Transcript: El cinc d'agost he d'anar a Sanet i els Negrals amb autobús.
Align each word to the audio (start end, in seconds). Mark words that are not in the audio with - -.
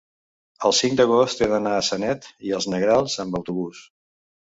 El 0.69 0.73
cinc 0.77 0.95
d'agost 1.01 1.43
he 1.45 1.49
d'anar 1.51 1.73
a 1.79 1.83
Sanet 1.87 2.25
i 2.47 2.55
els 2.61 2.67
Negrals 2.75 3.19
amb 3.25 3.39
autobús. 3.41 3.83